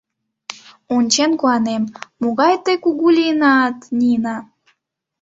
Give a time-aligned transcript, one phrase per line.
[0.95, 1.83] Ончен куанем:
[2.21, 4.37] могай тый кугу лийынат, Нина.